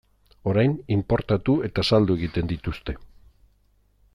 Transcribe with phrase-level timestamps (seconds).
[0.51, 2.97] Orain inportatu eta saldu egiten dituzte.